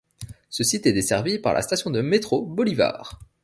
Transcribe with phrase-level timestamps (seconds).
[0.49, 3.19] Ce site est desservi par la station de métro Bolivar.